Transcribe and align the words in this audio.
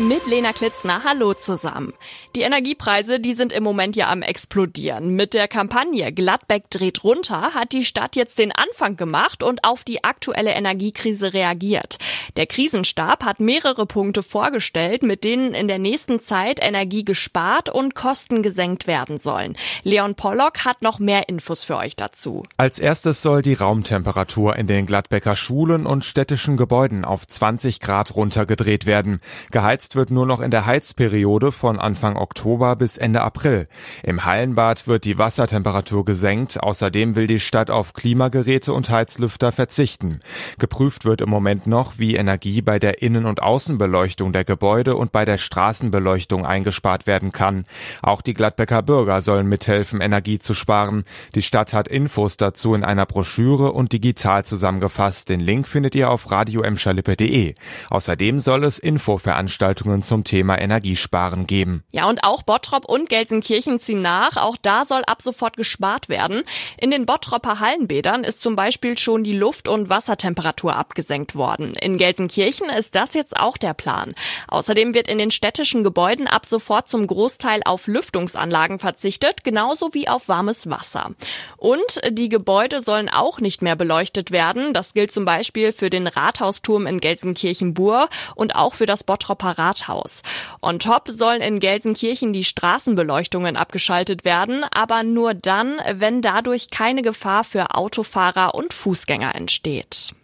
Mit 0.00 0.26
Lena 0.26 0.52
Klitzner, 0.52 1.02
hallo 1.02 1.34
zusammen. 1.34 1.92
Die 2.36 2.42
Energiepreise, 2.42 3.18
die 3.18 3.34
sind 3.34 3.52
im 3.52 3.64
Moment 3.64 3.96
ja 3.96 4.08
am 4.08 4.22
explodieren. 4.22 5.16
Mit 5.16 5.34
der 5.34 5.48
Kampagne 5.48 6.12
Gladbeck 6.12 6.70
dreht 6.70 7.02
runter 7.02 7.52
hat 7.52 7.72
die 7.72 7.84
Stadt 7.84 8.14
jetzt 8.14 8.38
den 8.38 8.52
Anfang 8.52 8.94
gemacht 8.94 9.42
und 9.42 9.64
auf 9.64 9.82
die 9.82 10.04
aktuelle 10.04 10.52
Energiekrise 10.52 11.34
reagiert. 11.34 11.98
Der 12.36 12.46
Krisenstab 12.46 13.24
hat 13.24 13.40
mehrere 13.40 13.86
Punkte 13.86 14.22
vorgestellt, 14.22 15.02
mit 15.02 15.24
denen 15.24 15.52
in 15.52 15.66
der 15.66 15.80
nächsten 15.80 16.20
Zeit 16.20 16.60
Energie 16.62 17.04
gespart 17.04 17.68
und 17.68 17.96
Kosten 17.96 18.44
gesenkt 18.44 18.86
werden 18.86 19.18
sollen. 19.18 19.56
Leon 19.82 20.14
Pollock 20.14 20.64
hat 20.64 20.80
noch 20.80 21.00
mehr 21.00 21.28
Infos 21.28 21.64
für 21.64 21.76
euch 21.76 21.96
dazu. 21.96 22.44
Als 22.56 22.78
erstes 22.78 23.20
soll 23.20 23.42
die 23.42 23.54
Raumtemperatur 23.54 24.54
in 24.54 24.68
den 24.68 24.86
Gladbecker 24.86 25.34
Schulen 25.34 25.86
und 25.86 26.04
städtischen 26.04 26.56
Gebäuden 26.56 27.04
auf 27.04 27.26
20 27.26 27.80
Grad 27.80 28.14
runtergedreht 28.14 28.86
werden. 28.86 29.20
Geheizt 29.50 29.87
Geheizt 29.88 29.96
wird 29.96 30.10
nur 30.10 30.26
noch 30.26 30.40
in 30.40 30.50
der 30.50 30.66
Heizperiode 30.66 31.50
von 31.50 31.78
Anfang 31.78 32.16
Oktober 32.16 32.76
bis 32.76 32.98
Ende 32.98 33.22
April. 33.22 33.68
Im 34.02 34.26
Hallenbad 34.26 34.86
wird 34.86 35.04
die 35.04 35.16
Wassertemperatur 35.16 36.04
gesenkt. 36.04 36.62
Außerdem 36.62 37.16
will 37.16 37.26
die 37.26 37.40
Stadt 37.40 37.70
auf 37.70 37.94
Klimageräte 37.94 38.74
und 38.74 38.90
Heizlüfter 38.90 39.50
verzichten. 39.50 40.20
Geprüft 40.58 41.06
wird 41.06 41.22
im 41.22 41.30
Moment 41.30 41.66
noch, 41.66 41.98
wie 41.98 42.16
Energie 42.16 42.60
bei 42.60 42.78
der 42.78 43.00
Innen- 43.00 43.24
und 43.24 43.42
Außenbeleuchtung 43.42 44.34
der 44.34 44.44
Gebäude 44.44 44.94
und 44.94 45.10
bei 45.10 45.24
der 45.24 45.38
Straßenbeleuchtung 45.38 46.44
eingespart 46.44 47.06
werden 47.06 47.32
kann. 47.32 47.64
Auch 48.02 48.20
die 48.20 48.34
Gladbecker 48.34 48.82
Bürger 48.82 49.22
sollen 49.22 49.46
mithelfen, 49.46 50.02
Energie 50.02 50.38
zu 50.38 50.52
sparen. 50.52 51.04
Die 51.34 51.40
Stadt 51.40 51.72
hat 51.72 51.88
Infos 51.88 52.36
dazu 52.36 52.74
in 52.74 52.84
einer 52.84 53.06
Broschüre 53.06 53.72
und 53.72 53.94
digital 53.94 54.44
zusammengefasst. 54.44 55.30
Den 55.30 55.40
Link 55.40 55.66
findet 55.66 55.94
ihr 55.94 56.10
auf 56.10 56.30
radioemschalippe.de. 56.30 57.54
Außerdem 57.88 58.38
soll 58.38 58.64
es 58.64 58.78
Infoveranstaltungen 58.78 59.77
Veranstaltungen 59.78 60.02
zum 60.02 60.24
Thema 60.24 60.58
Energiesparen 60.58 61.46
geben. 61.46 61.84
Ja, 61.92 62.08
und 62.08 62.24
auch 62.24 62.42
Bottrop 62.42 62.84
und 62.84 63.08
Gelsenkirchen 63.08 63.78
ziehen 63.78 64.02
nach. 64.02 64.36
Auch 64.36 64.56
da 64.60 64.84
soll 64.84 65.02
ab 65.06 65.22
sofort 65.22 65.56
gespart 65.56 66.08
werden. 66.08 66.42
In 66.78 66.90
den 66.90 67.06
Bottropper 67.06 67.60
Hallenbädern 67.60 68.24
ist 68.24 68.40
zum 68.40 68.56
Beispiel 68.56 68.98
schon 68.98 69.24
die 69.24 69.36
Luft- 69.36 69.68
und 69.68 69.88
Wassertemperatur 69.88 70.76
abgesenkt 70.76 71.34
worden. 71.34 71.74
In 71.74 71.96
Gelsenkirchen 71.96 72.68
ist 72.70 72.94
das 72.94 73.14
jetzt 73.14 73.36
auch 73.38 73.56
der 73.56 73.74
Plan. 73.74 74.12
Außerdem 74.48 74.94
wird 74.94 75.08
in 75.08 75.18
den 75.18 75.30
städtischen 75.30 75.82
Gebäuden 75.82 76.26
ab 76.26 76.46
sofort 76.46 76.88
zum 76.88 77.06
Großteil 77.06 77.62
auf 77.64 77.86
Lüftungsanlagen 77.86 78.78
verzichtet, 78.78 79.44
genauso 79.44 79.94
wie 79.94 80.08
auf 80.08 80.28
warmes 80.28 80.68
Wasser. 80.70 81.10
Und 81.56 82.00
die 82.10 82.28
Gebäude 82.28 82.82
sollen 82.82 83.08
auch 83.08 83.40
nicht 83.40 83.62
mehr 83.62 83.76
beleuchtet 83.76 84.30
werden. 84.30 84.72
Das 84.72 84.94
gilt 84.94 85.12
zum 85.12 85.24
Beispiel 85.24 85.72
für 85.72 85.90
den 85.90 86.06
Rathausturm 86.06 86.86
in 86.86 87.00
Gelsenkirchen-Bur 87.00 88.08
und 88.34 88.54
auch 88.54 88.74
für 88.74 88.86
das 88.86 89.04
Bottropper 89.04 89.58
Rathaus. 89.68 90.22
On 90.60 90.78
top 90.78 91.08
sollen 91.08 91.40
in 91.40 91.60
Gelsenkirchen 91.60 92.32
die 92.32 92.44
Straßenbeleuchtungen 92.44 93.56
abgeschaltet 93.56 94.24
werden, 94.24 94.64
aber 94.70 95.02
nur 95.02 95.34
dann, 95.34 95.76
wenn 95.92 96.22
dadurch 96.22 96.70
keine 96.70 97.02
Gefahr 97.02 97.44
für 97.44 97.74
Autofahrer 97.74 98.54
und 98.54 98.72
Fußgänger 98.72 99.34
entsteht. 99.34 100.14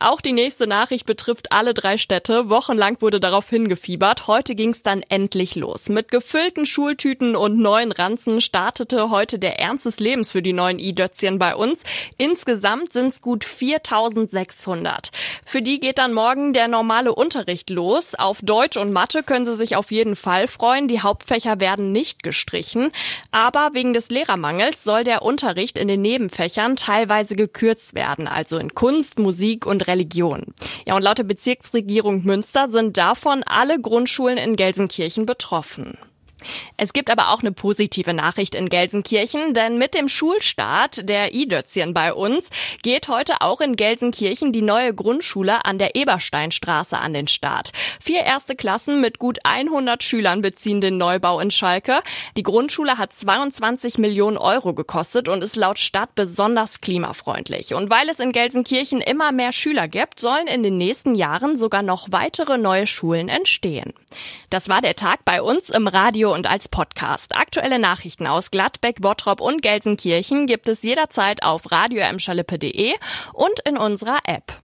Auch 0.00 0.20
die 0.20 0.32
nächste 0.32 0.66
Nachricht 0.66 1.06
betrifft 1.06 1.52
alle 1.52 1.74
drei 1.74 1.98
Städte. 1.98 2.48
Wochenlang 2.48 3.00
wurde 3.00 3.20
darauf 3.20 3.48
hingefiebert. 3.48 4.26
Heute 4.26 4.54
ging 4.54 4.70
es 4.70 4.82
dann 4.82 5.02
endlich 5.08 5.54
los. 5.54 5.88
Mit 5.88 6.10
gefüllten 6.10 6.66
Schultüten 6.66 7.36
und 7.36 7.58
neuen 7.58 7.92
Ranzen 7.92 8.40
startete 8.40 9.10
heute 9.10 9.38
der 9.38 9.58
Ernst 9.58 9.86
des 9.86 10.00
Lebens 10.00 10.32
für 10.32 10.42
die 10.42 10.52
neuen 10.52 10.78
i-Dötzchen 10.78 11.38
bei 11.38 11.54
uns. 11.54 11.84
Insgesamt 12.18 12.92
sind 12.92 13.08
es 13.08 13.20
gut 13.20 13.44
4600. 13.44 15.10
Für 15.44 15.62
die 15.62 15.80
geht 15.80 15.98
dann 15.98 16.12
morgen 16.12 16.52
der 16.52 16.68
normale 16.68 17.14
Unterricht 17.14 17.70
los. 17.70 18.14
Auf 18.14 18.40
Deutsch 18.42 18.76
und 18.76 18.92
Mathe 18.92 19.22
können 19.22 19.44
sie 19.44 19.56
sich 19.56 19.76
auf 19.76 19.92
jeden 19.92 20.16
Fall 20.16 20.48
freuen. 20.48 20.88
Die 20.88 21.00
Hauptfächer 21.00 21.60
werden 21.60 21.92
nicht 21.92 22.22
gestrichen. 22.22 22.90
Aber 23.30 23.70
wegen 23.72 23.92
des 23.92 24.08
Lehrermangels 24.08 24.82
soll 24.82 25.04
der 25.04 25.22
Unterricht 25.22 25.78
in 25.78 25.88
den 25.88 26.02
Nebenfächern 26.02 26.76
teilweise 26.76 27.36
gekürzt 27.36 27.94
werden. 27.94 28.26
Also 28.26 28.58
in 28.58 28.74
Kunst, 28.74 29.18
Musik, 29.18 29.51
Politik 29.52 29.66
und 29.66 29.86
Religion. 29.86 30.54
Ja, 30.86 30.96
und 30.96 31.02
laut 31.02 31.18
der 31.18 31.24
Bezirksregierung 31.24 32.24
Münster 32.24 32.68
sind 32.68 32.96
davon 32.96 33.42
alle 33.44 33.80
Grundschulen 33.80 34.38
in 34.38 34.56
Gelsenkirchen 34.56 35.26
betroffen. 35.26 35.98
Es 36.76 36.92
gibt 36.92 37.10
aber 37.10 37.30
auch 37.30 37.40
eine 37.40 37.52
positive 37.52 38.14
Nachricht 38.14 38.54
in 38.54 38.68
Gelsenkirchen, 38.68 39.54
denn 39.54 39.78
mit 39.78 39.94
dem 39.94 40.08
Schulstart 40.08 41.08
der 41.08 41.34
I-Dötzchen 41.34 41.94
bei 41.94 42.12
uns 42.12 42.50
geht 42.82 43.08
heute 43.08 43.40
auch 43.40 43.60
in 43.60 43.76
Gelsenkirchen 43.76 44.52
die 44.52 44.62
neue 44.62 44.94
Grundschule 44.94 45.64
an 45.64 45.78
der 45.78 45.96
Ebersteinstraße 45.96 46.98
an 46.98 47.12
den 47.14 47.28
Start. 47.28 47.72
Vier 48.00 48.22
erste 48.22 48.56
Klassen 48.56 49.00
mit 49.00 49.18
gut 49.18 49.38
100 49.44 50.02
Schülern 50.02 50.42
beziehen 50.42 50.80
den 50.80 50.96
Neubau 50.96 51.40
in 51.40 51.50
Schalke. 51.50 52.00
Die 52.36 52.42
Grundschule 52.42 52.98
hat 52.98 53.12
22 53.12 53.98
Millionen 53.98 54.36
Euro 54.36 54.74
gekostet 54.74 55.28
und 55.28 55.42
ist 55.42 55.56
laut 55.56 55.78
Stadt 55.78 56.14
besonders 56.14 56.80
klimafreundlich. 56.80 57.74
Und 57.74 57.90
weil 57.90 58.08
es 58.08 58.20
in 58.20 58.32
Gelsenkirchen 58.32 59.00
immer 59.00 59.32
mehr 59.32 59.52
Schüler 59.52 59.88
gibt, 59.88 60.20
sollen 60.20 60.46
in 60.46 60.62
den 60.62 60.78
nächsten 60.78 61.14
Jahren 61.14 61.56
sogar 61.56 61.82
noch 61.82 62.08
weitere 62.10 62.58
neue 62.58 62.86
Schulen 62.86 63.28
entstehen. 63.28 63.92
Das 64.50 64.68
war 64.68 64.82
der 64.82 64.96
Tag 64.96 65.24
bei 65.24 65.42
uns 65.42 65.70
im 65.70 65.86
Radio 65.86 66.31
und 66.32 66.50
als 66.50 66.68
Podcast. 66.68 67.36
Aktuelle 67.36 67.78
Nachrichten 67.78 68.26
aus 68.26 68.50
Gladbeck, 68.50 69.00
Bottrop 69.00 69.40
und 69.40 69.62
Gelsenkirchen 69.62 70.46
gibt 70.46 70.68
es 70.68 70.82
jederzeit 70.82 71.42
auf 71.44 71.70
radio 71.70 72.02
und 73.32 73.60
in 73.64 73.76
unserer 73.76 74.18
App. 74.26 74.60